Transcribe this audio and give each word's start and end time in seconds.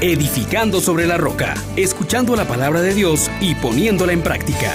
edificando 0.00 0.78
sobre 0.78 1.06
la 1.06 1.16
roca, 1.16 1.54
escuchando 1.76 2.36
la 2.36 2.44
palabra 2.44 2.80
de 2.82 2.94
Dios 2.94 3.28
y 3.40 3.56
poniéndola 3.56 4.12
en 4.12 4.22
práctica. 4.22 4.70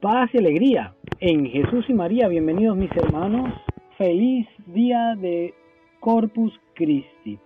Paz 0.00 0.30
y 0.32 0.38
alegría 0.38 0.94
en 1.20 1.46
Jesús 1.50 1.84
y 1.88 1.92
María, 1.92 2.28
bienvenidos 2.28 2.78
mis 2.78 2.90
hermanos. 2.92 3.52
Feliz 3.98 4.46
día 4.68 5.14
de 5.16 5.52
Corpus 6.00 6.52
Christi. 6.74 7.38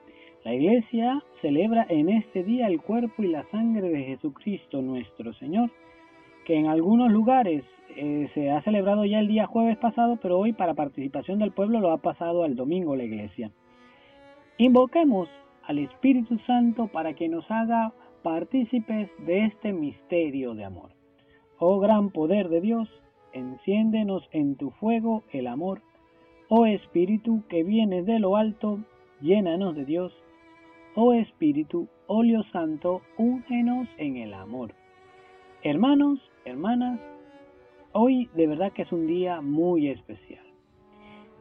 La 0.44 0.54
iglesia 0.54 1.20
celebra 1.42 1.86
en 1.88 2.08
este 2.08 2.44
día 2.44 2.68
el 2.68 2.80
cuerpo 2.80 3.24
y 3.24 3.28
la 3.28 3.44
sangre 3.50 3.88
de 3.88 4.04
Jesucristo 4.04 4.80
nuestro 4.80 5.34
Señor, 5.34 5.70
que 6.44 6.54
en 6.54 6.68
algunos 6.68 7.10
lugares 7.10 7.64
eh, 7.96 8.30
se 8.34 8.50
ha 8.50 8.62
celebrado 8.62 9.04
ya 9.04 9.20
el 9.20 9.28
día 9.28 9.46
jueves 9.46 9.76
pasado, 9.78 10.18
pero 10.20 10.38
hoy 10.38 10.52
para 10.52 10.74
participación 10.74 11.38
del 11.38 11.52
pueblo 11.52 11.80
lo 11.80 11.90
ha 11.90 11.98
pasado 11.98 12.44
al 12.44 12.56
domingo 12.56 12.96
la 12.96 13.04
iglesia. 13.04 13.50
Invoquemos 14.58 15.28
al 15.64 15.78
Espíritu 15.78 16.38
Santo 16.46 16.88
para 16.88 17.14
que 17.14 17.28
nos 17.28 17.50
haga 17.50 17.92
partícipes 18.22 19.08
de 19.26 19.46
este 19.46 19.72
misterio 19.72 20.54
de 20.54 20.64
amor. 20.64 20.90
Oh 21.58 21.78
gran 21.78 22.10
poder 22.10 22.48
de 22.48 22.60
Dios, 22.60 22.88
enciéndenos 23.32 24.28
en 24.32 24.56
tu 24.56 24.70
fuego 24.72 25.22
el 25.32 25.46
amor. 25.46 25.82
Oh 26.48 26.66
Espíritu 26.66 27.42
que 27.48 27.62
vienes 27.62 28.06
de 28.06 28.18
lo 28.18 28.36
alto, 28.36 28.80
llénanos 29.20 29.76
de 29.76 29.84
Dios. 29.84 30.12
Oh 30.94 31.12
Espíritu, 31.12 31.88
óleo 32.06 32.42
santo, 32.52 33.02
úngenos 33.16 33.88
en 33.96 34.16
el 34.16 34.34
amor. 34.34 34.74
Hermanos, 35.62 36.18
hermanas, 36.44 36.98
Hoy 37.92 38.28
de 38.36 38.46
verdad 38.46 38.72
que 38.72 38.82
es 38.82 38.92
un 38.92 39.08
día 39.08 39.40
muy 39.40 39.88
especial. 39.88 40.44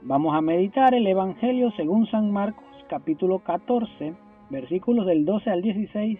Vamos 0.01 0.35
a 0.35 0.41
meditar 0.41 0.95
el 0.95 1.05
Evangelio 1.05 1.69
según 1.77 2.07
San 2.07 2.31
Marcos 2.31 2.65
capítulo 2.89 3.37
14, 3.43 4.15
versículos 4.49 5.05
del 5.05 5.25
12 5.25 5.47
al 5.47 5.61
16 5.61 6.17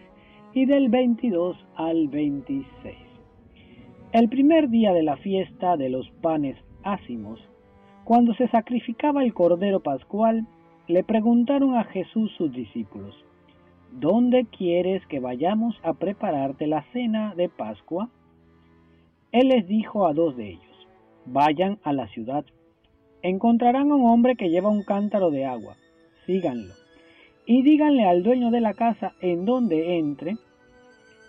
y 0.53 0.66
del 0.68 0.90
22 0.90 1.58
al 1.76 2.09
26. 2.09 2.95
El 4.12 4.30
primer 4.30 4.70
día 4.70 4.94
de 4.94 5.02
la 5.02 5.18
fiesta 5.18 5.78
de 5.78 5.90
los 5.90 6.08
panes 6.22 6.58
ácimos, 6.84 7.40
cuando 8.03 8.36
se 8.36 8.48
sacrificaba 8.50 9.23
el 9.23 9.34
cordero 9.34 9.80
pascual, 9.80 10.46
le 10.88 11.03
preguntaron 11.03 11.75
a 11.75 11.86
Jesús 11.86 12.31
sus 12.38 12.52
discípulos, 12.52 13.16
¿Dónde 13.94 14.46
quieres 14.46 15.03
que 15.08 15.20
vayamos 15.20 15.75
a 15.81 15.94
prepararte 15.94 16.68
la 16.68 16.84
cena 16.94 17.34
de 17.34 17.50
Pascua? 17.50 18.09
Él 19.31 19.49
les 19.49 19.67
dijo 19.67 20.08
a 20.08 20.13
dos 20.13 20.35
de 20.35 20.49
ellos, 20.49 20.88
vayan 21.25 21.77
a 21.83 21.94
la 21.94 22.08
ciudad, 22.08 22.45
encontrarán 23.22 23.91
a 23.91 23.95
un 23.95 24.09
hombre 24.09 24.35
que 24.35 24.49
lleva 24.49 24.69
un 24.69 24.83
cántaro 24.83 25.30
de 25.30 25.45
agua, 25.45 25.75
síganlo, 26.25 26.73
y 27.45 27.61
díganle 27.61 28.05
al 28.05 28.23
dueño 28.23 28.50
de 28.50 28.59
la 28.59 28.73
casa 28.73 29.13
en 29.22 29.45
donde 29.45 30.00
entre, 30.00 30.38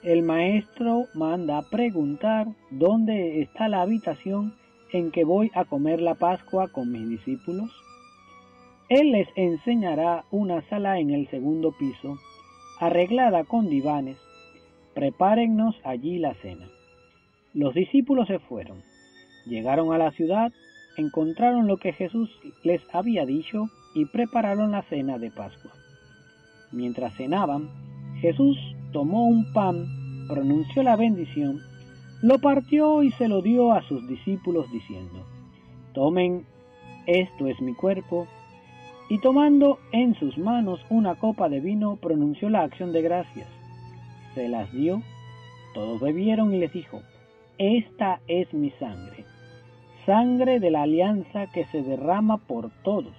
el 0.03 0.23
maestro 0.23 1.09
manda 1.13 1.61
preguntar 1.71 2.47
dónde 2.71 3.43
está 3.43 3.69
la 3.69 3.83
habitación 3.83 4.55
en 4.93 5.11
que 5.11 5.25
voy 5.25 5.51
a 5.55 5.67
comer 5.67 6.01
la 6.01 6.15
Pascua 6.15 6.69
con 6.69 6.91
mis 6.91 7.07
discípulos. 7.07 7.71
Él 8.89 9.13
les 9.13 9.29
enseñará 9.37 10.25
una 10.31 10.63
sala 10.71 11.01
en 11.01 11.11
el 11.11 11.29
segundo 11.29 11.73
piso, 11.79 12.17
arreglada 12.79 13.45
con 13.45 13.69
divanes. 13.69 14.17
Prepárennos 14.95 15.77
allí 15.85 16.19
la 16.19 16.33
cena. 16.33 16.67
Los 17.53 17.75
discípulos 17.75 18.29
se 18.29 18.39
fueron, 18.39 18.83
llegaron 19.45 19.93
a 19.93 19.99
la 19.99 20.13
ciudad, 20.13 20.53
encontraron 20.97 21.67
lo 21.67 21.79
que 21.79 21.93
Jesús 21.93 22.31
les 22.63 22.81
había 22.93 23.27
dicho 23.27 23.69
y 23.95 24.05
prepararon 24.07 24.71
la 24.71 24.83
cena 24.83 25.19
de 25.19 25.33
Pascua. 25.33 25.73
Mientras 26.71 27.17
cenaban, 27.17 27.69
Jesús 28.21 28.57
tomó 28.93 29.27
un 29.27 29.53
pan, 29.53 30.29
pronunció 30.29 30.85
la 30.85 30.95
bendición, 30.95 31.59
lo 32.23 32.39
partió 32.39 33.03
y 33.03 33.11
se 33.13 33.27
lo 33.27 33.43
dio 33.43 33.73
a 33.73 33.83
sus 33.83 34.07
discípulos 34.07 34.71
diciendo, 34.71 35.27
Tomen, 35.93 36.47
esto 37.07 37.49
es 37.49 37.61
mi 37.61 37.75
cuerpo, 37.75 38.29
y 39.09 39.19
tomando 39.19 39.81
en 39.91 40.15
sus 40.15 40.39
manos 40.39 40.81
una 40.89 41.17
copa 41.17 41.49
de 41.49 41.59
vino, 41.59 41.97
pronunció 41.97 42.49
la 42.49 42.63
acción 42.63 42.93
de 42.93 43.03
gracias. 43.03 43.49
Se 44.37 44.49
las 44.49 44.71
dio, 44.73 45.03
todos 45.75 46.01
bebieron 46.01 46.55
y 46.55 46.59
les 46.59 46.73
dijo, 46.73 47.01
esta 47.63 48.21
es 48.27 48.51
mi 48.55 48.71
sangre, 48.71 49.27
sangre 50.07 50.61
de 50.61 50.71
la 50.71 50.85
alianza 50.85 51.47
que 51.49 51.67
se 51.67 51.83
derrama 51.83 52.39
por 52.39 52.71
todos. 52.83 53.13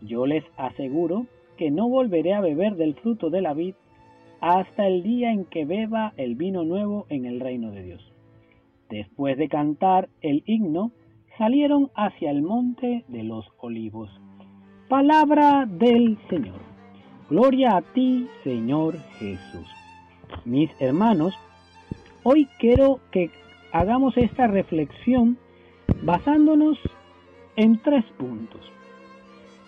Yo 0.00 0.26
les 0.26 0.42
aseguro 0.56 1.26
que 1.56 1.70
no 1.70 1.88
volveré 1.88 2.34
a 2.34 2.40
beber 2.40 2.74
del 2.74 2.96
fruto 2.96 3.30
de 3.30 3.42
la 3.42 3.54
vid 3.54 3.76
hasta 4.40 4.88
el 4.88 5.04
día 5.04 5.30
en 5.30 5.44
que 5.44 5.64
beba 5.64 6.14
el 6.16 6.34
vino 6.34 6.64
nuevo 6.64 7.06
en 7.10 7.26
el 7.26 7.38
reino 7.38 7.70
de 7.70 7.84
Dios. 7.84 8.12
Después 8.90 9.38
de 9.38 9.48
cantar 9.48 10.08
el 10.20 10.42
himno, 10.46 10.90
salieron 11.38 11.92
hacia 11.94 12.32
el 12.32 12.42
monte 12.42 13.04
de 13.06 13.22
los 13.22 13.46
olivos. 13.58 14.10
Palabra 14.88 15.64
del 15.64 16.18
Señor. 16.28 16.60
Gloria 17.30 17.76
a 17.76 17.82
ti, 17.82 18.26
Señor 18.42 18.98
Jesús. 19.20 19.68
Mis 20.44 20.70
hermanos, 20.80 21.38
hoy 22.24 22.48
quiero 22.58 22.98
que 23.12 23.30
hagamos 23.74 24.16
esta 24.16 24.46
reflexión 24.46 25.36
basándonos 26.02 26.78
en 27.56 27.82
tres 27.82 28.04
puntos. 28.16 28.60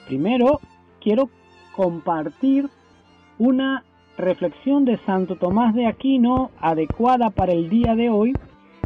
Primero, 0.07 0.61
quiero 1.01 1.29
compartir 1.75 2.69
una 3.39 3.85
reflexión 4.17 4.85
de 4.85 4.97
Santo 4.99 5.35
Tomás 5.35 5.75
de 5.75 5.87
Aquino 5.87 6.53
adecuada 6.61 7.31
para 7.31 7.53
el 7.53 7.69
día 7.69 7.97
de 7.97 8.09
hoy 8.09 8.33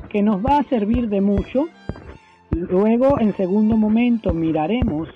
que 0.09 0.23
nos 0.23 0.45
va 0.45 0.59
a 0.59 0.65
servir 0.65 1.11
de 1.11 1.21
mucho. 1.21 1.67
Luego, 2.51 3.21
en 3.21 3.37
segundo 3.37 3.77
momento, 3.77 4.33
miraremos 4.33 5.09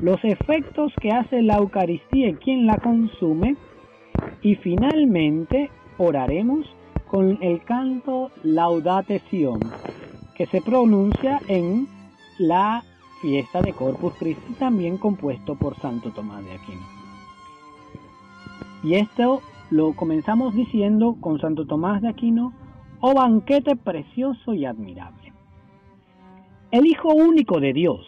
los 0.00 0.24
efectos 0.24 0.90
que 1.02 1.10
hace 1.10 1.42
la 1.42 1.58
Eucaristía 1.58 2.28
en 2.28 2.36
quien 2.36 2.66
la 2.66 2.78
consume. 2.78 3.56
Y 4.40 4.54
finalmente, 4.54 5.70
oraremos 5.98 6.66
con 7.10 7.38
el 7.40 7.64
canto 7.64 8.30
Laudate 8.44 9.20
Sion, 9.28 9.58
que 10.36 10.46
se 10.46 10.62
pronuncia 10.62 11.40
en 11.48 11.88
la 12.38 12.84
fiesta 13.20 13.60
de 13.60 13.72
Corpus 13.72 14.14
Christi, 14.14 14.52
también 14.54 14.96
compuesto 14.96 15.56
por 15.56 15.76
Santo 15.80 16.12
Tomás 16.12 16.44
de 16.44 16.52
Aquino. 16.52 16.86
Y 18.84 18.94
esto 18.94 19.42
lo 19.70 19.92
comenzamos 19.94 20.54
diciendo 20.54 21.16
con 21.20 21.40
Santo 21.40 21.66
Tomás 21.66 22.00
de 22.00 22.08
Aquino, 22.10 22.52
oh 23.00 23.14
banquete 23.14 23.74
precioso 23.74 24.54
y 24.54 24.64
admirable. 24.64 25.32
El 26.70 26.86
Hijo 26.86 27.08
único 27.08 27.58
de 27.58 27.72
Dios, 27.72 28.06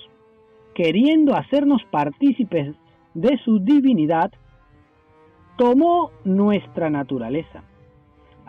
queriendo 0.76 1.34
hacernos 1.34 1.82
partícipes 1.90 2.76
de 3.14 3.36
su 3.44 3.58
divinidad, 3.58 4.30
tomó 5.56 6.12
nuestra 6.24 6.88
naturaleza 6.88 7.64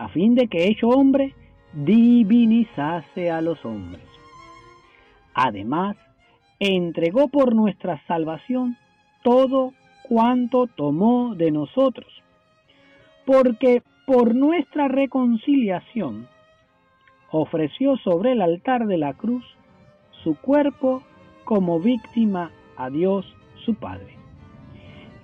a 0.03 0.09
fin 0.09 0.35
de 0.35 0.47
que 0.47 0.67
hecho 0.67 0.89
hombre 0.89 1.33
divinizase 1.73 3.31
a 3.31 3.41
los 3.41 3.63
hombres. 3.63 4.03
Además, 5.33 5.95
entregó 6.59 7.29
por 7.29 7.55
nuestra 7.55 8.01
salvación 8.05 8.77
todo 9.23 9.71
cuanto 10.03 10.67
tomó 10.67 11.35
de 11.35 11.51
nosotros, 11.51 12.11
porque 13.25 13.81
por 14.05 14.35
nuestra 14.35 14.89
reconciliación 14.89 16.27
ofreció 17.31 17.95
sobre 17.97 18.33
el 18.33 18.41
altar 18.41 18.87
de 18.87 18.97
la 18.97 19.13
cruz 19.13 19.45
su 20.21 20.35
cuerpo 20.35 21.01
como 21.45 21.79
víctima 21.79 22.51
a 22.75 22.89
Dios 22.89 23.25
su 23.63 23.75
Padre, 23.75 24.17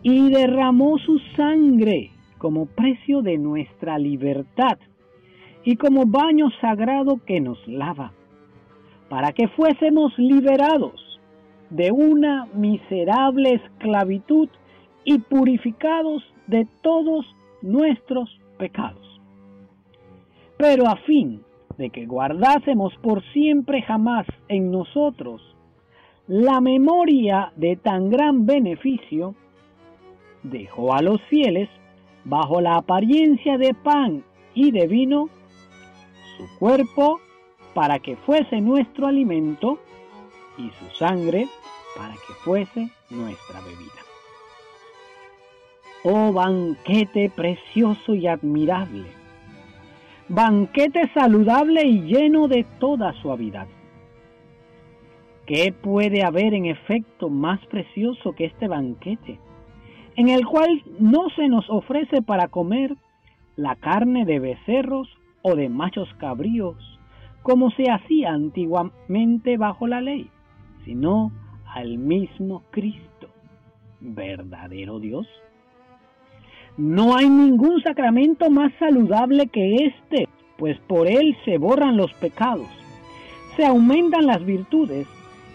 y 0.03 0.29
derramó 0.29 0.97
su 0.99 1.19
sangre 1.35 2.11
como 2.39 2.65
precio 2.65 3.21
de 3.21 3.37
nuestra 3.37 3.99
libertad 3.99 4.79
y 5.63 5.75
como 5.75 6.05
baño 6.05 6.49
sagrado 6.59 7.19
que 7.25 7.39
nos 7.39 7.59
lava, 7.67 8.13
para 9.09 9.33
que 9.33 9.47
fuésemos 9.49 10.17
liberados 10.17 11.19
de 11.69 11.91
una 11.91 12.47
miserable 12.55 13.53
esclavitud 13.53 14.49
y 15.03 15.19
purificados 15.19 16.23
de 16.47 16.67
todos 16.81 17.25
nuestros 17.61 18.39
pecados. 18.57 19.21
Pero 20.57 20.87
a 20.87 20.95
fin 20.95 21.43
de 21.77 21.89
que 21.91 22.05
guardásemos 22.05 22.93
por 23.01 23.23
siempre 23.31 23.81
jamás 23.83 24.25
en 24.47 24.71
nosotros 24.71 25.41
la 26.27 26.61
memoria 26.61 27.51
de 27.55 27.75
tan 27.75 28.09
gran 28.09 28.45
beneficio, 28.45 29.33
dejó 30.43 30.93
a 30.93 31.01
los 31.01 31.19
fieles 31.23 31.69
bajo 32.25 32.61
la 32.61 32.77
apariencia 32.77 33.57
de 33.57 33.73
pan 33.73 34.23
y 34.53 34.71
de 34.71 34.87
vino, 34.87 35.29
su 36.37 36.59
cuerpo 36.59 37.19
para 37.73 37.99
que 37.99 38.15
fuese 38.15 38.61
nuestro 38.61 39.07
alimento 39.07 39.79
y 40.57 40.69
su 40.71 40.95
sangre 40.95 41.47
para 41.95 42.13
que 42.13 42.33
fuese 42.43 42.89
nuestra 43.09 43.61
bebida. 43.61 43.99
Oh 46.03 46.31
banquete 46.31 47.29
precioso 47.29 48.15
y 48.15 48.27
admirable. 48.27 49.05
Banquete 50.29 51.11
saludable 51.13 51.83
y 51.83 52.01
lleno 52.01 52.47
de 52.47 52.65
toda 52.79 53.13
suavidad. 53.21 53.67
¿Qué 55.45 55.73
puede 55.73 56.23
haber 56.23 56.53
en 56.53 56.67
efecto 56.67 57.29
más 57.29 57.65
precioso 57.65 58.33
que 58.33 58.45
este 58.45 58.67
banquete, 58.67 59.39
en 60.19 60.27
el 60.27 60.45
cual 60.45 60.83
no 60.99 61.29
se 61.37 61.47
nos 61.47 61.69
ofrece 61.69 62.21
para 62.21 62.49
comer 62.49 62.93
la 63.55 63.77
carne 63.77 64.25
de 64.25 64.39
becerros 64.39 65.07
o 65.43 65.55
de 65.55 65.69
machos 65.69 66.09
cabríos, 66.17 66.75
como 67.41 67.71
se 67.71 67.89
hacía 67.89 68.33
antiguamente 68.33 69.55
bajo 69.55 69.87
la 69.87 70.01
ley, 70.01 70.29
sino 70.83 71.31
al 71.73 71.97
mismo 71.97 72.63
Cristo, 72.69 73.29
verdadero 74.01 74.99
Dios? 74.99 75.25
No 76.75 77.15
hay 77.15 77.29
ningún 77.29 77.81
sacramento 77.81 78.49
más 78.49 78.73
saludable 78.77 79.47
que 79.47 79.85
este, 79.85 80.27
pues 80.57 80.77
por 80.81 81.07
él 81.07 81.37
se 81.45 81.57
borran 81.57 81.95
los 81.95 82.11
pecados, 82.15 82.67
se 83.55 83.65
aumentan 83.65 84.25
las 84.25 84.43
virtudes 84.43 85.07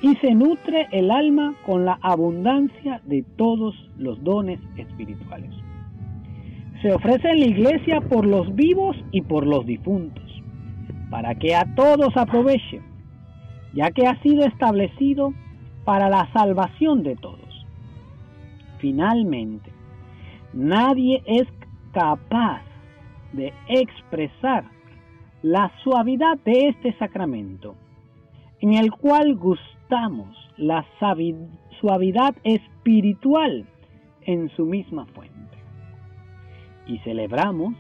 y 0.04 0.16
se 0.16 0.34
nutre 0.34 0.86
el 0.92 1.10
alma 1.10 1.54
con 1.64 1.84
la 1.84 1.98
abundancia 2.02 3.00
de 3.04 3.22
todos 3.36 3.74
los 3.96 4.22
dones 4.22 4.60
espirituales. 4.76 5.50
Se 6.82 6.92
ofrece 6.92 7.30
en 7.30 7.40
la 7.40 7.46
iglesia 7.46 8.00
por 8.02 8.26
los 8.26 8.54
vivos 8.54 8.96
y 9.12 9.22
por 9.22 9.46
los 9.46 9.64
difuntos, 9.64 10.42
para 11.10 11.34
que 11.36 11.54
a 11.54 11.74
todos 11.74 12.14
aproveche, 12.16 12.82
ya 13.72 13.90
que 13.92 14.06
ha 14.06 14.20
sido 14.22 14.44
establecido 14.44 15.32
para 15.84 16.10
la 16.10 16.30
salvación 16.34 17.02
de 17.02 17.16
todos. 17.16 17.66
Finalmente, 18.80 19.74
Nadie 20.54 21.20
es 21.26 21.48
capaz 21.92 22.62
de 23.32 23.52
expresar 23.66 24.64
la 25.42 25.72
suavidad 25.82 26.38
de 26.44 26.68
este 26.68 26.96
sacramento, 26.96 27.74
en 28.60 28.74
el 28.74 28.92
cual 28.92 29.34
la 30.56 30.84
suavidad 31.80 32.34
espiritual 32.42 33.66
en 34.22 34.48
su 34.56 34.66
misma 34.66 35.06
fuente. 35.06 35.34
Y 36.86 36.98
celebramos 36.98 37.74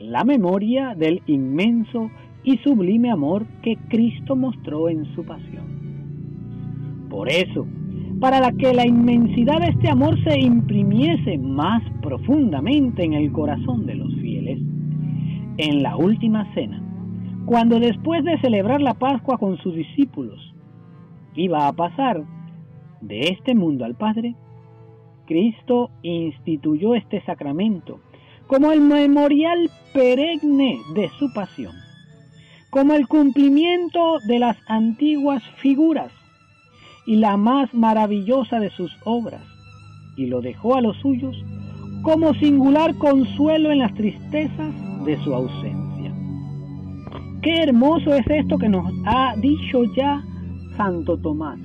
la 0.00 0.24
memoria 0.24 0.94
del 0.94 1.22
inmenso 1.26 2.10
y 2.42 2.58
sublime 2.58 3.10
amor 3.10 3.46
que 3.62 3.76
Cristo 3.88 4.36
mostró 4.36 4.88
en 4.88 5.04
su 5.14 5.24
pasión. 5.24 7.06
Por 7.08 7.28
eso, 7.30 7.66
para 8.20 8.50
que 8.52 8.74
la 8.74 8.86
inmensidad 8.86 9.60
de 9.60 9.68
este 9.68 9.88
amor 9.90 10.22
se 10.24 10.40
imprimiese 10.40 11.38
más 11.38 11.82
profundamente 12.02 13.04
en 13.04 13.14
el 13.14 13.30
corazón 13.32 13.86
de 13.86 13.94
los 13.94 14.12
fieles. 14.16 14.58
En 15.56 15.82
la 15.82 15.96
última 15.96 16.52
cena, 16.54 16.82
cuando 17.46 17.78
después 17.78 18.24
de 18.24 18.40
celebrar 18.40 18.82
la 18.82 18.94
Pascua 18.94 19.38
con 19.38 19.56
sus 19.58 19.74
discípulos, 19.74 20.53
iba 21.34 21.66
a 21.66 21.72
pasar 21.72 22.24
de 23.00 23.28
este 23.28 23.54
mundo 23.54 23.84
al 23.84 23.94
Padre, 23.94 24.34
Cristo 25.26 25.90
instituyó 26.02 26.94
este 26.94 27.22
sacramento 27.24 28.00
como 28.46 28.72
el 28.72 28.80
memorial 28.80 29.70
perenne 29.92 30.78
de 30.94 31.08
su 31.18 31.32
pasión, 31.32 31.72
como 32.70 32.94
el 32.94 33.08
cumplimiento 33.08 34.18
de 34.26 34.38
las 34.38 34.56
antiguas 34.68 35.42
figuras 35.56 36.12
y 37.06 37.16
la 37.16 37.36
más 37.36 37.72
maravillosa 37.72 38.60
de 38.60 38.70
sus 38.70 38.92
obras, 39.04 39.42
y 40.16 40.26
lo 40.26 40.40
dejó 40.40 40.76
a 40.76 40.80
los 40.80 40.96
suyos 40.98 41.36
como 42.02 42.34
singular 42.34 42.94
consuelo 42.96 43.72
en 43.72 43.78
las 43.78 43.94
tristezas 43.94 44.74
de 45.04 45.16
su 45.24 45.34
ausencia. 45.34 46.12
Qué 47.42 47.62
hermoso 47.62 48.14
es 48.14 48.26
esto 48.28 48.58
que 48.58 48.68
nos 48.68 48.92
ha 49.06 49.34
dicho 49.36 49.84
ya 49.96 50.22
Santo 50.76 51.16
Tomás. 51.16 51.58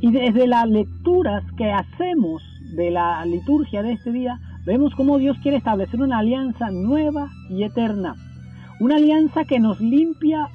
Y 0.00 0.10
desde 0.10 0.46
las 0.46 0.68
lecturas 0.68 1.44
que 1.56 1.72
hacemos 1.72 2.42
de 2.74 2.90
la 2.90 3.24
liturgia 3.24 3.82
de 3.82 3.92
este 3.92 4.12
día, 4.12 4.38
vemos 4.64 4.94
cómo 4.94 5.18
Dios 5.18 5.36
quiere 5.42 5.56
establecer 5.56 6.00
una 6.00 6.18
alianza 6.18 6.70
nueva 6.70 7.30
y 7.50 7.64
eterna. 7.64 8.14
Una 8.80 8.96
alianza 8.96 9.44
que 9.44 9.58
nos 9.58 9.80
limpia 9.80 10.48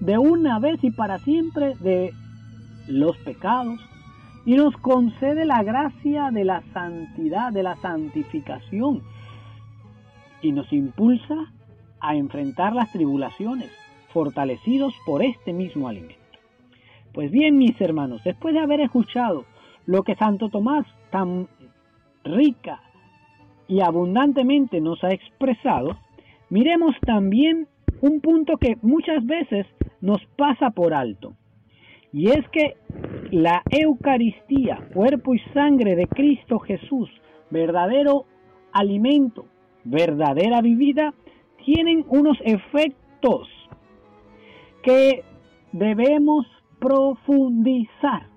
de 0.00 0.18
una 0.18 0.58
vez 0.58 0.82
y 0.82 0.90
para 0.90 1.18
siempre 1.18 1.74
de 1.80 2.12
los 2.88 3.16
pecados 3.18 3.80
y 4.46 4.54
nos 4.54 4.76
concede 4.76 5.44
la 5.44 5.62
gracia 5.62 6.30
de 6.30 6.44
la 6.44 6.62
santidad, 6.72 7.52
de 7.52 7.62
la 7.62 7.76
santificación 7.76 9.02
y 10.42 10.52
nos 10.52 10.70
impulsa 10.72 11.34
a 12.00 12.14
enfrentar 12.14 12.74
las 12.74 12.92
tribulaciones, 12.92 13.70
fortalecidos 14.12 14.94
por 15.06 15.22
este 15.22 15.52
mismo 15.54 15.88
alimento. 15.88 16.23
Pues 17.14 17.30
bien, 17.30 17.56
mis 17.56 17.80
hermanos, 17.80 18.22
después 18.24 18.54
de 18.54 18.60
haber 18.60 18.80
escuchado 18.80 19.44
lo 19.86 20.02
que 20.02 20.16
Santo 20.16 20.48
Tomás 20.48 20.84
tan 21.10 21.48
rica 22.24 22.82
y 23.68 23.80
abundantemente 23.80 24.80
nos 24.80 25.02
ha 25.04 25.10
expresado, 25.10 25.96
miremos 26.50 26.96
también 27.06 27.68
un 28.00 28.20
punto 28.20 28.56
que 28.56 28.76
muchas 28.82 29.24
veces 29.24 29.66
nos 30.00 30.20
pasa 30.36 30.70
por 30.70 30.92
alto 30.92 31.34
y 32.14 32.30
es 32.30 32.48
que 32.50 32.76
la 33.32 33.62
Eucaristía, 33.70 34.88
cuerpo 34.92 35.34
y 35.34 35.40
sangre 35.52 35.96
de 35.96 36.06
Cristo 36.06 36.60
Jesús, 36.60 37.10
verdadero 37.50 38.26
alimento, 38.72 39.46
verdadera 39.82 40.60
vivida, 40.62 41.12
tienen 41.64 42.04
unos 42.08 42.38
efectos 42.44 43.48
que 44.84 45.24
debemos 45.72 46.46
profundizar. 46.78 48.28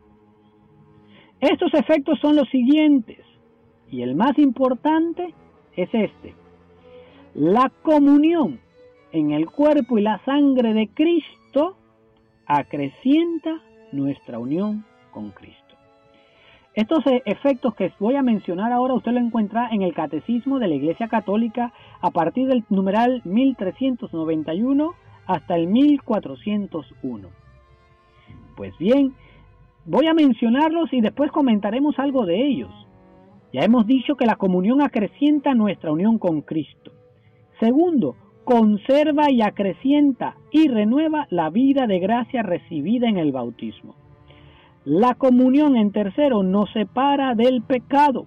Estos 1.39 1.73
efectos 1.73 2.19
son 2.19 2.35
los 2.35 2.49
siguientes, 2.49 3.19
y 3.89 4.01
el 4.01 4.15
más 4.15 4.37
importante 4.37 5.33
es 5.75 5.89
este. 5.93 6.35
La 7.33 7.71
comunión 7.83 8.59
en 9.11 9.31
el 9.31 9.45
cuerpo 9.47 9.97
y 9.97 10.01
la 10.01 10.19
sangre 10.25 10.73
de 10.73 10.87
Cristo 10.89 11.77
acrecienta 12.45 13.61
nuestra 13.91 14.39
unión 14.39 14.85
con 15.11 15.31
Cristo. 15.31 15.75
Estos 16.73 17.05
e-, 17.07 17.23
efectos 17.25 17.73
que 17.75 17.91
voy 17.99 18.15
a 18.15 18.21
mencionar 18.21 18.71
ahora 18.71 18.93
usted 18.93 19.11
lo 19.11 19.19
encuentra 19.19 19.69
en 19.71 19.81
el 19.81 19.93
Catecismo 19.93 20.59
de 20.59 20.67
la 20.67 20.75
Iglesia 20.75 21.07
Católica 21.07 21.73
a 22.01 22.11
partir 22.11 22.47
del 22.47 22.63
numeral 22.69 23.21
1391 23.25 24.93
hasta 25.25 25.55
el 25.55 25.67
1401. 25.67 27.46
Pues 28.57 28.75
bien, 28.79 29.13
voy 29.85 30.07
a 30.07 30.15
mencionarlos 30.15 30.91
y 30.91 30.99
después 30.99 31.31
comentaremos 31.31 31.99
algo 31.99 32.25
de 32.25 32.43
ellos. 32.43 32.71
Ya 33.53 33.61
hemos 33.61 33.85
dicho 33.85 34.15
que 34.15 34.25
la 34.25 34.35
comunión 34.35 34.81
acrecienta 34.81 35.53
nuestra 35.53 35.91
unión 35.91 36.17
con 36.17 36.41
Cristo. 36.41 36.91
Segundo, 37.59 38.15
conserva 38.43 39.29
y 39.29 39.43
acrecienta 39.43 40.35
y 40.51 40.69
renueva 40.69 41.27
la 41.29 41.51
vida 41.51 41.85
de 41.85 41.99
gracia 41.99 42.41
recibida 42.41 43.07
en 43.07 43.17
el 43.17 43.31
bautismo. 43.31 43.93
La 44.85 45.13
comunión 45.13 45.77
en 45.77 45.91
tercero 45.91 46.41
nos 46.41 46.71
separa 46.71 47.35
del 47.35 47.61
pecado. 47.61 48.25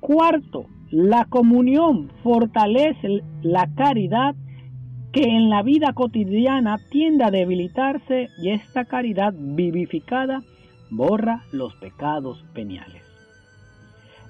Cuarto, 0.00 0.64
la 0.90 1.26
comunión 1.26 2.10
fortalece 2.22 3.22
la 3.42 3.68
caridad 3.74 4.34
que 5.12 5.22
en 5.22 5.48
la 5.48 5.62
vida 5.62 5.92
cotidiana 5.94 6.78
tiende 6.90 7.24
a 7.24 7.30
debilitarse 7.30 8.28
y 8.42 8.50
esta 8.50 8.84
caridad 8.84 9.32
vivificada 9.36 10.42
borra 10.90 11.44
los 11.52 11.74
pecados 11.76 12.44
veniales. 12.54 13.02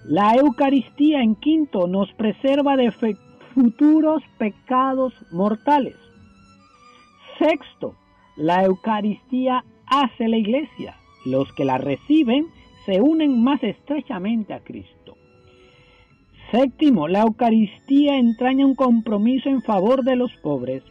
La 0.05 0.35
Eucaristía 0.35 1.23
en 1.23 1.35
quinto 1.35 1.87
nos 1.87 2.13
preserva 2.13 2.77
de, 2.77 2.93
futuros 3.55 4.23
pecados 4.39 5.13
mortales. 5.33 5.97
Sexto, 7.39 7.95
la 8.37 8.65
Eucaristía 8.65 9.65
hace 9.87 10.29
la 10.29 10.37
iglesia. 10.37 10.95
Los 11.27 11.53
que 11.53 11.65
la 11.65 11.79
reciben 11.79 12.47
se 12.87 13.01
unen 13.01 13.43
más 13.43 13.63
estrechamente 13.63 14.55
a 14.55 14.61
Cristo. 14.61 15.18
Séptimo, 16.51 17.09
la 17.09 17.21
Eucaristía 17.21 18.17
entraña 18.17 18.65
un 18.65 18.75
compromiso 18.75 19.51
en 19.51 19.61
favor 19.63 20.03
de 20.03 20.17
los 20.17 20.33
pobres. 20.43 20.83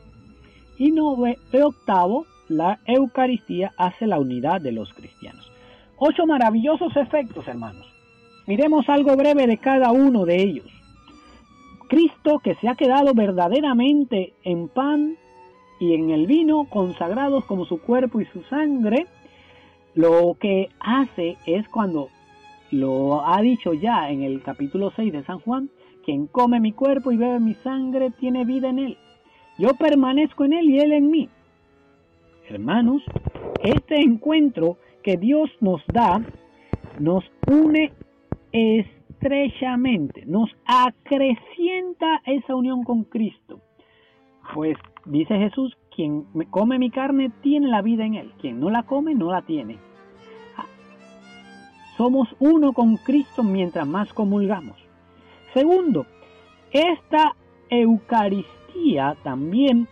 Y 0.77 0.91
nove, 0.91 1.37
octavo, 1.51 2.27
la 2.47 2.79
Eucaristía 2.85 3.71
hace 3.75 4.05
la 4.05 4.19
unidad 4.19 4.61
de 4.61 4.71
los 4.71 4.93
cristianos. 4.93 5.51
Ocho 5.97 6.27
maravillosos 6.27 6.95
efectos, 6.95 7.47
hermanos. 7.47 7.87
Miremos 8.45 8.87
algo 8.87 9.17
breve 9.17 9.47
de 9.47 9.57
cada 9.57 9.91
uno 9.91 10.25
de 10.25 10.43
ellos. 10.43 10.71
Cristo 11.89 12.39
que 12.43 12.53
se 12.55 12.69
ha 12.69 12.75
quedado 12.75 13.15
verdaderamente 13.15 14.33
en 14.43 14.67
pan 14.67 15.17
y 15.79 15.95
en 15.95 16.11
el 16.11 16.27
vino 16.27 16.65
consagrados 16.69 17.45
como 17.45 17.65
su 17.65 17.81
cuerpo 17.81 18.21
y 18.21 18.25
su 18.25 18.43
sangre, 18.43 19.07
lo 19.95 20.37
que 20.39 20.69
hace 20.79 21.37
es 21.47 21.67
cuando 21.69 22.09
lo 22.71 23.25
ha 23.25 23.41
dicho 23.41 23.73
ya 23.73 24.09
en 24.09 24.23
el 24.23 24.41
capítulo 24.41 24.91
6 24.95 25.13
de 25.13 25.23
San 25.23 25.39
Juan, 25.39 25.69
quien 26.03 26.27
come 26.27 26.59
mi 26.59 26.71
cuerpo 26.71 27.11
y 27.11 27.17
bebe 27.17 27.39
mi 27.39 27.53
sangre 27.55 28.11
tiene 28.11 28.45
vida 28.45 28.69
en 28.69 28.79
él. 28.79 28.97
Yo 29.57 29.69
permanezco 29.73 30.45
en 30.45 30.53
él 30.53 30.69
y 30.69 30.79
él 30.79 30.91
en 30.93 31.09
mí. 31.09 31.29
Hermanos, 32.49 33.01
este 33.63 33.99
encuentro 34.01 34.77
que 35.03 35.17
Dios 35.17 35.49
nos 35.59 35.81
da 35.87 36.21
nos 36.99 37.23
une 37.47 37.91
estrechamente, 38.51 40.25
nos 40.25 40.49
acrecienta 40.65 42.21
esa 42.25 42.55
unión 42.55 42.83
con 42.83 43.03
Cristo. 43.03 43.59
Pues 44.53 44.77
dice 45.05 45.37
Jesús, 45.37 45.77
quien 45.95 46.25
come 46.49 46.79
mi 46.79 46.89
carne 46.89 47.31
tiene 47.41 47.67
la 47.67 47.81
vida 47.81 48.05
en 48.05 48.15
él, 48.15 48.31
quien 48.39 48.59
no 48.59 48.69
la 48.69 48.83
come 48.83 49.13
no 49.13 49.31
la 49.31 49.41
tiene. 49.41 49.77
Somos 51.97 52.27
uno 52.39 52.73
con 52.73 52.97
Cristo 52.97 53.43
mientras 53.43 53.87
más 53.87 54.13
comulgamos. 54.13 54.77
Segundo, 55.53 56.05
esta 56.71 57.35
Eucaristía 57.69 59.17
también 59.23 59.87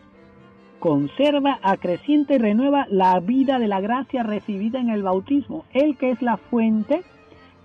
conserva, 0.79 1.59
acrecienta 1.63 2.35
y 2.35 2.37
renueva 2.37 2.85
la 2.89 3.19
vida 3.19 3.57
de 3.57 3.67
la 3.67 3.81
gracia 3.81 4.21
recibida 4.21 4.79
en 4.79 4.89
el 4.89 5.01
bautismo. 5.01 5.65
El 5.73 5.97
que 5.97 6.11
es 6.11 6.21
la 6.21 6.37
fuente 6.37 7.01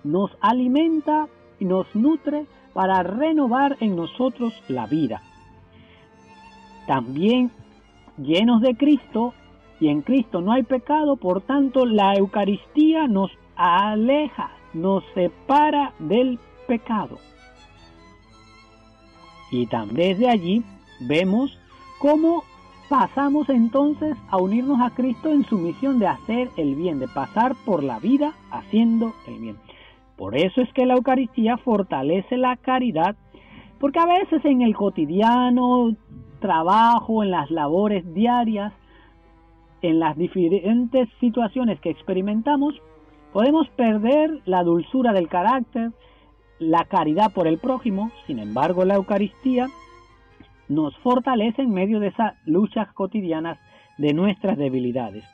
nos 0.03 0.35
alimenta 0.41 1.27
y 1.59 1.65
nos 1.65 1.93
nutre 1.95 2.47
para 2.73 3.03
renovar 3.03 3.77
en 3.79 3.95
nosotros 3.95 4.53
la 4.67 4.87
vida. 4.87 5.21
También 6.87 7.51
llenos 8.17 8.61
de 8.61 8.75
Cristo 8.75 9.33
y 9.79 9.89
en 9.89 10.01
Cristo 10.01 10.41
no 10.41 10.51
hay 10.51 10.63
pecado, 10.63 11.15
por 11.15 11.41
tanto 11.41 11.85
la 11.85 12.15
Eucaristía 12.15 13.07
nos 13.07 13.31
aleja, 13.61 14.51
nos 14.73 15.03
separa 15.13 15.93
del 15.99 16.39
pecado. 16.67 17.17
Y 19.51 19.67
también 19.67 20.17
desde 20.17 20.29
allí 20.29 20.63
vemos 21.01 21.57
cómo 21.99 22.43
pasamos 22.89 23.49
entonces 23.49 24.17
a 24.29 24.37
unirnos 24.37 24.81
a 24.81 24.89
Cristo 24.89 25.29
en 25.29 25.43
su 25.45 25.57
misión 25.57 25.99
de 25.99 26.07
hacer 26.07 26.49
el 26.57 26.75
bien, 26.75 26.99
de 26.99 27.07
pasar 27.07 27.55
por 27.65 27.83
la 27.83 27.99
vida 27.99 28.33
haciendo 28.49 29.13
el 29.27 29.39
bien. 29.39 29.57
Por 30.17 30.35
eso 30.35 30.61
es 30.61 30.71
que 30.73 30.85
la 30.85 30.95
Eucaristía 30.95 31.57
fortalece 31.57 32.37
la 32.37 32.55
caridad, 32.57 33.15
porque 33.79 33.99
a 33.99 34.05
veces 34.05 34.43
en 34.45 34.61
el 34.61 34.75
cotidiano 34.75 35.95
trabajo, 36.39 37.23
en 37.23 37.31
las 37.31 37.49
labores 37.51 38.13
diarias, 38.13 38.73
en 39.81 39.99
las 39.99 40.17
diferentes 40.17 41.09
situaciones 41.19 41.79
que 41.79 41.89
experimentamos, 41.89 42.75
podemos 43.33 43.67
perder 43.69 44.41
la 44.45 44.63
dulzura 44.63 45.13
del 45.13 45.27
carácter, 45.27 45.91
la 46.59 46.85
caridad 46.85 47.31
por 47.33 47.47
el 47.47 47.57
prójimo, 47.57 48.11
sin 48.27 48.39
embargo 48.39 48.85
la 48.85 48.95
Eucaristía 48.95 49.67
nos 50.69 50.95
fortalece 50.99 51.63
en 51.63 51.73
medio 51.73 51.99
de 51.99 52.07
esas 52.07 52.33
luchas 52.45 52.91
cotidianas 52.93 53.57
de 53.97 54.13
nuestras 54.13 54.57
debilidades. 54.57 55.25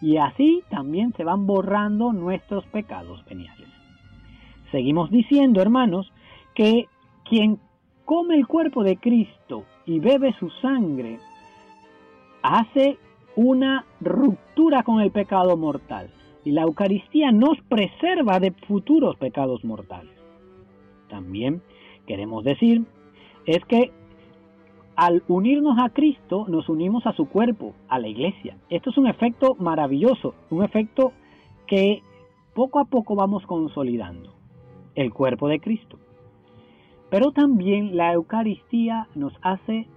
Y 0.00 0.18
así 0.18 0.62
también 0.70 1.12
se 1.16 1.24
van 1.24 1.46
borrando 1.46 2.12
nuestros 2.12 2.64
pecados 2.66 3.24
veniales. 3.24 3.68
Seguimos 4.70 5.10
diciendo, 5.10 5.60
hermanos, 5.62 6.12
que 6.54 6.86
quien 7.24 7.58
come 8.04 8.36
el 8.36 8.46
cuerpo 8.46 8.84
de 8.84 8.96
Cristo 8.96 9.64
y 9.86 9.98
bebe 9.98 10.34
su 10.38 10.50
sangre, 10.62 11.18
hace 12.42 12.98
una 13.34 13.84
ruptura 14.00 14.82
con 14.82 15.00
el 15.00 15.10
pecado 15.10 15.56
mortal. 15.56 16.10
Y 16.46 16.52
la 16.52 16.62
Eucaristía 16.62 17.32
nos 17.32 17.60
preserva 17.68 18.38
de 18.38 18.52
futuros 18.52 19.16
pecados 19.16 19.64
mortales. 19.64 20.14
También 21.08 21.60
queremos 22.06 22.44
decir 22.44 22.84
es 23.46 23.64
que 23.64 23.90
al 24.94 25.24
unirnos 25.26 25.76
a 25.80 25.88
Cristo, 25.88 26.46
nos 26.48 26.68
unimos 26.68 27.04
a 27.04 27.12
su 27.14 27.28
cuerpo, 27.28 27.74
a 27.88 27.98
la 27.98 28.06
iglesia. 28.06 28.56
Esto 28.70 28.90
es 28.90 28.96
un 28.96 29.08
efecto 29.08 29.56
maravilloso, 29.58 30.34
un 30.50 30.62
efecto 30.62 31.12
que 31.66 32.00
poco 32.54 32.78
a 32.78 32.84
poco 32.84 33.16
vamos 33.16 33.44
consolidando, 33.44 34.32
el 34.94 35.12
cuerpo 35.12 35.48
de 35.48 35.58
Cristo. 35.58 35.98
Pero 37.10 37.32
también 37.32 37.96
la 37.96 38.12
Eucaristía 38.12 39.08
nos 39.16 39.34
hace 39.42 39.88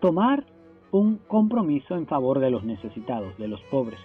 tomar 0.00 0.46
un 0.90 1.18
compromiso 1.28 1.96
en 1.96 2.06
favor 2.06 2.38
de 2.40 2.50
los 2.50 2.64
necesitados, 2.64 3.36
de 3.36 3.46
los 3.46 3.60
pobres. 3.64 4.00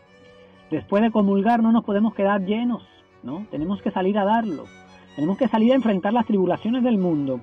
Después 0.71 1.03
de 1.03 1.11
comulgar 1.11 1.61
no 1.61 1.71
nos 1.71 1.83
podemos 1.83 2.13
quedar 2.13 2.43
llenos, 2.45 2.83
¿no? 3.23 3.45
Tenemos 3.51 3.81
que 3.81 3.91
salir 3.91 4.17
a 4.17 4.25
darlo. 4.25 4.65
Tenemos 5.15 5.37
que 5.37 5.47
salir 5.47 5.71
a 5.71 5.75
enfrentar 5.75 6.13
las 6.13 6.25
tribulaciones 6.25 6.83
del 6.83 6.97
mundo 6.97 7.39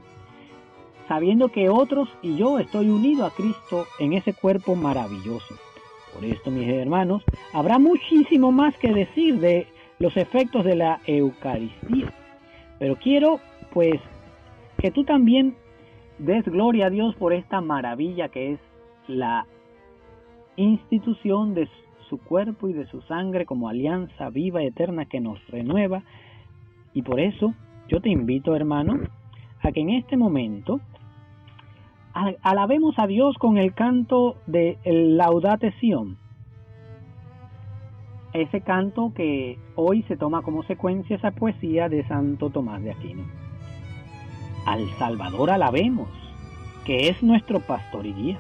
sabiendo 1.13 1.49
que 1.49 1.69
otros 1.69 2.09
y 2.23 2.37
yo 2.37 2.59
estoy 2.59 2.89
unido 2.89 3.27
a 3.27 3.31
Cristo 3.31 3.87
en 3.99 4.15
ese 4.15 4.33
cuerpo 4.33 4.75
maravilloso. 4.75 5.55
Por 6.15 6.25
esto, 6.25 6.51
mis 6.51 6.69
hermanos, 6.69 7.23
habrá 7.53 7.79
muchísimo 7.79 8.51
más 8.51 8.75
que 8.79 8.93
decir 8.93 9.39
de 9.39 9.67
los 9.99 10.17
efectos 10.17 10.65
de 10.65 10.77
la 10.77 11.01
Eucaristía. 11.07 12.13
Pero 12.79 12.97
quiero, 12.97 13.41
pues, 13.73 14.01
que 14.79 14.91
tú 14.91 15.05
también 15.05 15.55
des 16.19 16.45
gloria 16.45 16.87
a 16.87 16.91
Dios 16.91 17.15
por 17.17 17.35
esta 17.35 17.61
maravilla 17.61 18.29
que 18.29 18.53
es 18.53 18.61
la 19.07 19.47
institución 20.57 21.55
de 21.55 21.69
su 22.13 22.19
cuerpo 22.19 22.69
y 22.69 22.75
de 22.75 22.85
su 22.89 23.01
sangre 23.01 23.47
como 23.47 23.71
alianza 23.71 24.29
viva 24.29 24.63
y 24.63 24.67
eterna 24.67 25.07
que 25.07 25.19
nos 25.19 25.39
renueva. 25.47 26.03
Y 26.93 27.01
por 27.01 27.19
eso 27.19 27.55
yo 27.89 28.03
te 28.03 28.11
invito, 28.11 28.55
hermano, 28.55 29.01
a 29.63 29.73
que 29.73 29.81
en 29.81 29.89
este 29.89 30.19
momento 30.19 30.79
alabemos 32.43 32.99
a 32.99 33.07
Dios 33.07 33.39
con 33.39 33.57
el 33.57 33.73
canto 33.73 34.37
de 34.47 34.77
Laudate 34.85 35.73
Sion. 35.81 36.19
Ese 38.35 38.61
canto 38.61 39.15
que 39.15 39.59
hoy 39.75 40.03
se 40.03 40.19
toma 40.19 40.43
como 40.43 40.65
secuencia 40.65 41.17
esa 41.17 41.31
poesía 41.31 41.89
de 41.89 42.07
Santo 42.09 42.51
Tomás 42.51 42.83
de 42.83 42.91
Aquino. 42.91 43.25
Al 44.67 44.87
Salvador 44.99 45.51
alabemos, 45.51 46.11
que 46.85 47.09
es 47.09 47.23
nuestro 47.23 47.61
pastor 47.61 48.05
y 48.05 48.13
guía. 48.13 48.39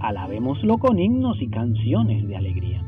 Alabémoslo 0.00 0.78
con 0.78 0.98
himnos 0.98 1.40
y 1.42 1.48
canciones 1.48 2.26
de 2.26 2.36
alegría. 2.36 2.82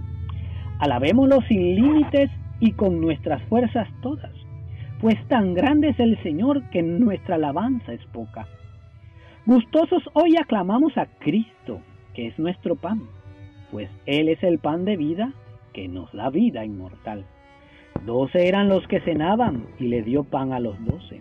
Alabémoslo 0.79 1.41
sin 1.43 1.75
límites 1.75 2.31
y 2.59 2.73
con 2.73 3.01
nuestras 3.01 3.43
fuerzas 3.45 3.89
todas, 4.01 4.33
pues 5.01 5.17
tan 5.29 5.55
grande 5.55 5.91
es 5.91 6.01
el 6.01 6.21
Señor 6.23 6.69
que 6.71 6.83
nuestra 6.83 7.35
alabanza 7.35 7.93
es 7.93 8.05
poca. 8.07 8.47
Gustosos 9.45 10.03
hoy 10.15 10.37
aclamamos 10.41 10.97
a 10.97 11.07
Cristo, 11.19 11.81
que 12.15 12.29
es 12.29 12.39
nuestro 12.39 12.77
pan, 12.77 13.03
pues 13.71 13.91
Él 14.07 14.29
es 14.29 14.43
el 14.43 14.59
pan 14.59 14.85
de 14.85 14.97
vida 14.97 15.33
que 15.73 15.89
nos 15.89 16.11
da 16.13 16.31
vida 16.31 16.65
inmortal. 16.65 17.27
Doce 18.07 18.49
eran 18.49 18.69
los 18.69 18.87
que 18.87 19.01
cenaban 19.01 19.67
y 19.79 19.89
le 19.89 20.03
dio 20.03 20.25
pan 20.25 20.53
a 20.53 20.61
los 20.61 20.83
doce. 20.85 21.21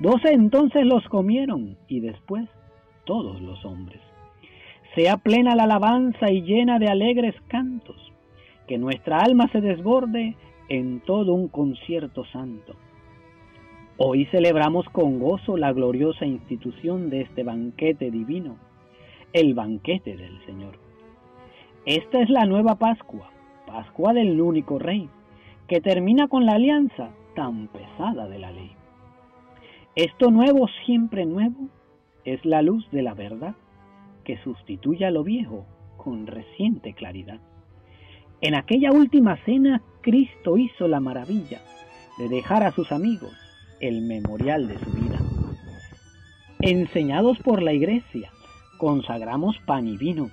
Doce 0.00 0.32
entonces 0.32 0.84
los 0.84 1.04
comieron 1.08 1.76
y 1.88 2.00
después 2.00 2.48
todos 3.04 3.40
los 3.40 3.64
hombres. 3.64 4.00
Sea 4.96 5.18
plena 5.18 5.54
la 5.54 5.62
alabanza 5.62 6.32
y 6.32 6.42
llena 6.42 6.80
de 6.80 6.88
alegres 6.88 7.36
cantos, 7.46 8.12
que 8.66 8.78
nuestra 8.78 9.18
alma 9.18 9.46
se 9.52 9.60
desborde 9.60 10.34
en 10.68 10.98
todo 10.98 11.34
un 11.34 11.46
concierto 11.46 12.24
santo 12.24 12.74
Hoy 13.98 14.26
celebramos 14.26 14.84
con 14.90 15.18
gozo 15.18 15.56
la 15.56 15.72
gloriosa 15.72 16.26
institución 16.26 17.08
de 17.08 17.22
este 17.22 17.44
banquete 17.44 18.10
divino, 18.10 18.58
el 19.32 19.54
banquete 19.54 20.18
del 20.18 20.38
Señor. 20.44 20.78
Esta 21.86 22.20
es 22.20 22.28
la 22.28 22.44
nueva 22.44 22.74
Pascua, 22.74 23.30
Pascua 23.66 24.12
del 24.12 24.38
único 24.38 24.78
Rey, 24.78 25.08
que 25.66 25.80
termina 25.80 26.28
con 26.28 26.44
la 26.44 26.56
alianza 26.56 27.08
tan 27.34 27.68
pesada 27.68 28.28
de 28.28 28.38
la 28.38 28.50
ley. 28.50 28.72
Esto 29.94 30.30
nuevo, 30.30 30.68
siempre 30.84 31.24
nuevo, 31.24 31.70
es 32.26 32.44
la 32.44 32.60
luz 32.60 32.86
de 32.90 33.00
la 33.00 33.14
verdad, 33.14 33.54
que 34.26 34.36
sustituye 34.38 35.06
a 35.06 35.10
lo 35.10 35.22
viejo 35.22 35.64
con 35.96 36.26
reciente 36.26 36.92
claridad. 36.94 37.40
En 38.40 38.54
aquella 38.54 38.90
última 38.90 39.36
cena, 39.44 39.82
Cristo 40.02 40.58
hizo 40.58 40.88
la 40.88 41.00
maravilla 41.00 41.62
de 42.18 42.28
dejar 42.28 42.64
a 42.64 42.72
sus 42.72 42.90
amigos 42.92 43.32
el 43.80 44.02
memorial 44.02 44.68
de 44.68 44.78
su 44.78 44.90
vida. 44.90 45.18
Enseñados 46.60 47.38
por 47.38 47.62
la 47.62 47.72
iglesia, 47.72 48.30
consagramos 48.78 49.56
pan 49.64 49.86
y 49.86 49.96
vino, 49.96 50.30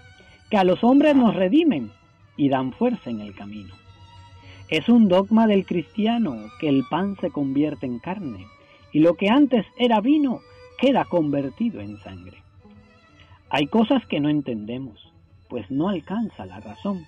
que 0.49 0.57
a 0.57 0.63
los 0.63 0.83
hombres 0.83 1.15
nos 1.15 1.35
redimen 1.35 1.91
y 2.35 2.49
dan 2.49 2.73
fuerza 2.73 3.09
en 3.09 3.21
el 3.21 3.35
camino. 3.35 3.75
Es 4.69 4.89
un 4.89 5.07
dogma 5.07 5.45
del 5.45 5.65
cristiano 5.65 6.37
que 6.59 6.67
el 6.67 6.83
pan 6.89 7.15
se 7.21 7.29
convierte 7.29 7.85
en 7.85 7.99
carne 7.99 8.47
y 8.91 8.99
lo 8.99 9.15
que 9.15 9.29
antes 9.29 9.65
era 9.77 10.01
vino 10.01 10.39
queda 10.79 11.05
convertido 11.05 11.79
en 11.79 11.97
sangre. 11.99 12.42
Hay 13.55 13.67
cosas 13.67 14.03
que 14.07 14.19
no 14.19 14.29
entendemos, 14.29 15.13
pues 15.47 15.69
no 15.69 15.89
alcanza 15.89 16.43
la 16.47 16.59
razón, 16.59 17.05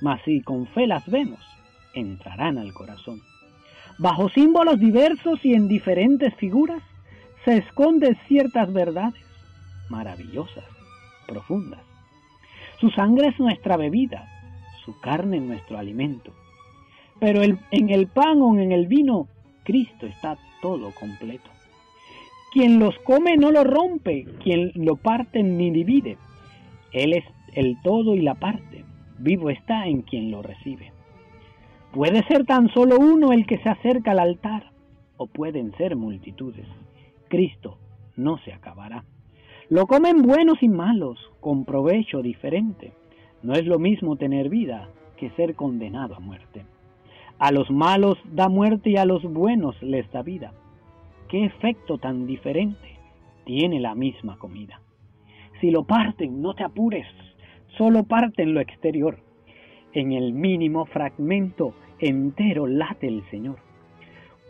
mas 0.00 0.22
si 0.24 0.42
con 0.42 0.68
fe 0.68 0.86
las 0.86 1.04
vemos, 1.10 1.40
entrarán 1.92 2.56
al 2.56 2.72
corazón. 2.72 3.20
Bajo 3.98 4.28
símbolos 4.28 4.78
diversos 4.78 5.44
y 5.44 5.54
en 5.54 5.66
diferentes 5.66 6.32
figuras 6.36 6.84
se 7.44 7.56
esconden 7.56 8.16
ciertas 8.28 8.72
verdades 8.72 9.20
maravillosas, 9.88 10.62
profundas. 11.26 11.80
Su 12.78 12.90
sangre 12.90 13.30
es 13.30 13.40
nuestra 13.40 13.76
bebida, 13.76 14.28
su 14.84 15.00
carne 15.00 15.40
nuestro 15.40 15.78
alimento. 15.78 16.32
Pero 17.18 17.42
en 17.42 17.90
el 17.90 18.06
pan 18.06 18.40
o 18.40 18.56
en 18.56 18.70
el 18.70 18.86
vino, 18.86 19.26
Cristo 19.64 20.06
está 20.06 20.38
todo 20.62 20.92
completo. 20.92 21.50
Quien 22.58 22.80
los 22.80 22.98
come 23.04 23.36
no 23.36 23.52
lo 23.52 23.62
rompe, 23.62 24.24
quien 24.42 24.72
lo 24.74 24.96
parte 24.96 25.44
ni 25.44 25.70
divide. 25.70 26.18
Él 26.92 27.12
es 27.12 27.22
el 27.54 27.80
todo 27.84 28.16
y 28.16 28.20
la 28.20 28.34
parte. 28.34 28.84
Vivo 29.16 29.48
está 29.48 29.86
en 29.86 30.02
quien 30.02 30.32
lo 30.32 30.42
recibe. 30.42 30.90
Puede 31.92 32.24
ser 32.24 32.46
tan 32.46 32.68
solo 32.70 32.98
uno 32.98 33.30
el 33.30 33.46
que 33.46 33.58
se 33.58 33.68
acerca 33.68 34.10
al 34.10 34.18
altar, 34.18 34.72
o 35.18 35.28
pueden 35.28 35.70
ser 35.76 35.94
multitudes. 35.94 36.66
Cristo 37.28 37.78
no 38.16 38.38
se 38.38 38.52
acabará. 38.52 39.04
Lo 39.68 39.86
comen 39.86 40.22
buenos 40.22 40.60
y 40.60 40.68
malos, 40.68 41.16
con 41.38 41.64
provecho 41.64 42.22
diferente. 42.22 42.92
No 43.40 43.52
es 43.52 43.66
lo 43.66 43.78
mismo 43.78 44.16
tener 44.16 44.48
vida 44.48 44.88
que 45.16 45.30
ser 45.36 45.54
condenado 45.54 46.16
a 46.16 46.18
muerte. 46.18 46.64
A 47.38 47.52
los 47.52 47.70
malos 47.70 48.18
da 48.24 48.48
muerte 48.48 48.90
y 48.90 48.96
a 48.96 49.04
los 49.04 49.22
buenos 49.22 49.80
les 49.80 50.10
da 50.10 50.22
vida. 50.22 50.52
¿Qué 51.28 51.44
efecto 51.44 51.98
tan 51.98 52.26
diferente 52.26 52.98
tiene 53.44 53.80
la 53.80 53.94
misma 53.94 54.38
comida? 54.38 54.80
Si 55.60 55.70
lo 55.70 55.84
parten, 55.84 56.40
no 56.40 56.54
te 56.54 56.64
apures, 56.64 57.06
solo 57.76 58.04
parten 58.04 58.54
lo 58.54 58.60
exterior. 58.60 59.18
En 59.92 60.12
el 60.12 60.32
mínimo 60.32 60.86
fragmento 60.86 61.74
entero 61.98 62.66
late 62.66 63.08
el 63.08 63.28
Señor. 63.30 63.58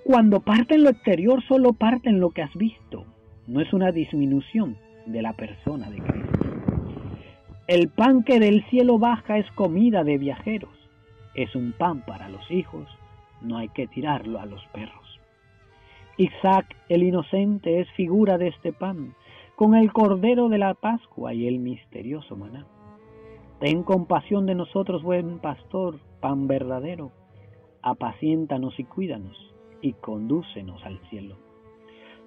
Cuando 0.05 0.39
parten 0.41 0.85
lo 0.85 0.91
exterior, 0.91 1.43
solo 1.49 1.73
parten 1.73 2.21
lo 2.21 2.31
que 2.31 2.43
has 2.43 2.55
visto. 2.55 3.05
No 3.49 3.61
es 3.61 3.73
una 3.73 3.91
disminución 3.91 4.77
de 5.07 5.23
la 5.23 5.33
persona 5.33 5.91
de 5.91 5.99
Cristo. 5.99 6.39
El 7.67 7.89
pan 7.89 8.23
que 8.23 8.39
del 8.39 8.65
cielo 8.71 9.01
baja 9.01 9.39
es 9.39 9.51
comida 9.53 10.05
de 10.05 10.17
viajeros. 10.17 10.71
Es 11.35 11.57
un 11.57 11.73
pan 11.73 12.05
para 12.07 12.29
los 12.29 12.49
hijos, 12.53 12.87
no 13.43 13.59
hay 13.59 13.69
que 13.69 13.89
tirarlo 13.89 14.41
a 14.41 14.47
los 14.47 14.65
perros. 14.69 15.08
Isaac 16.19 16.77
el 16.89 17.05
inocente 17.05 17.81
es 17.81 17.89
figura 17.93 18.39
de 18.39 18.49
este 18.49 18.73
pan, 18.73 19.15
con 19.55 19.77
el 19.77 19.93
cordero 19.93 20.49
de 20.49 20.59
la 20.59 20.75
Pascua 20.75 21.33
y 21.33 21.47
el 21.47 21.61
misterioso 21.61 22.37
maná. 22.37 22.67
Ten 23.61 23.85
compasión 23.85 24.45
de 24.45 24.57
nosotros, 24.57 25.03
buen 25.05 25.39
pastor, 25.39 26.01
pan 26.21 26.49
verdadero. 26.49 27.13
Apaciéntanos 27.83 28.79
y 28.81 28.85
cuídanos, 28.85 29.37
y 29.81 29.93
condúcenos 29.93 30.85
al 30.85 30.99
cielo. 31.09 31.37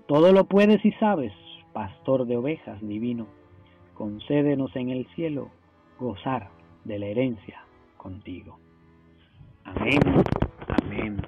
Todo 0.07 0.31
lo 0.31 0.45
puedes 0.45 0.83
y 0.86 0.93
sabes, 0.93 1.33
pastor 1.74 2.25
de 2.25 2.38
ovejas 2.38 2.81
divino. 2.81 3.27
Concédenos 3.93 4.74
en 4.77 4.89
el 4.89 5.05
cielo 5.15 5.50
gozar 6.00 6.50
de 6.86 6.98
la 6.98 7.07
herencia 7.07 7.65
contigo. 7.98 8.57
Amén, 9.65 10.00
amén. 10.81 11.21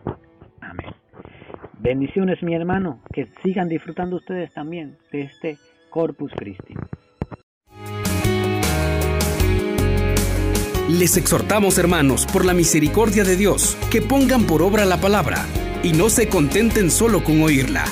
Bendiciones, 1.84 2.42
mi 2.42 2.56
hermano, 2.56 3.02
que 3.14 3.28
sigan 3.44 3.68
disfrutando 3.68 4.16
ustedes 4.16 4.54
también 4.54 4.96
de 5.12 5.24
este 5.24 5.58
Corpus 5.90 6.32
Christi. 6.34 6.76
Les 10.90 11.18
exhortamos, 11.18 11.78
hermanos, 11.78 12.26
por 12.32 12.46
la 12.46 12.54
misericordia 12.54 13.26
de 13.26 13.36
Dios, 13.36 13.78
que 13.92 14.02
pongan 14.02 14.48
por 14.48 14.62
obra 14.62 14.86
la 14.86 15.02
palabra 15.02 15.46
y 15.84 15.92
no 15.92 16.08
se 16.08 16.30
contenten 16.30 16.90
solo 16.90 17.22
con 17.22 17.42
oírla 17.42 17.84